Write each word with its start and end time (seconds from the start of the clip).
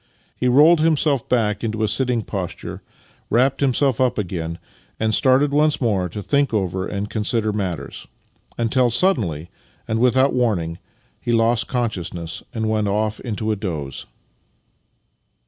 He 0.35 0.47
rolled 0.47 0.79
himself 0.79 1.29
back 1.29 1.63
into 1.63 1.83
a 1.83 1.87
sitting 1.87 2.23
posture, 2.23 2.81
v/rapped 3.29 3.61
himself 3.61 4.01
up 4.01 4.17
again, 4.17 4.57
and 4.99 5.13
started 5.13 5.51
once 5.51 5.79
more 5.79 6.09
to 6.09 6.23
think 6.23 6.55
over 6.55 6.87
and 6.87 7.07
consider 7.07 7.53
matters; 7.53 8.07
until 8.57 8.89
suddenly, 8.89 9.51
and 9.87 9.99
without 9.99 10.33
warning, 10.33 10.79
he 11.21 11.31
lost 11.31 11.67
con 11.67 11.87
sciousness 11.91 12.41
and 12.51 12.67
went 12.67 12.87
off 12.87 13.19
into 13.19 13.51
a 13.51 13.55
doze. 13.55 14.07